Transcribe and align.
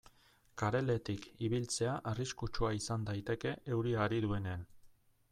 Kareletik 0.59 1.25
ibiltzea 1.47 1.91
arriskutsua 2.11 2.71
izan 2.77 3.05
daiteke 3.09 3.51
euria 3.75 4.01
ari 4.07 4.23
duenean. 4.25 4.65